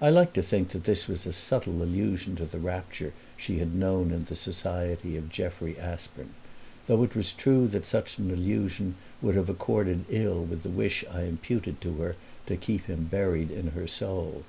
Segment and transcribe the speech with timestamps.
[0.00, 3.74] I liked to think that this was a subtle allusion to the rapture she had
[3.74, 6.34] known in the society of Jeffrey Aspern
[6.86, 11.04] though it was true that such an allusion would have accorded ill with the wish
[11.10, 12.14] I imputed to her
[12.46, 14.44] to keep him buried in her soul.